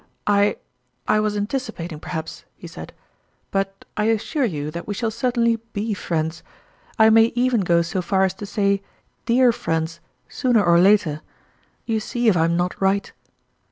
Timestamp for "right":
12.81-13.13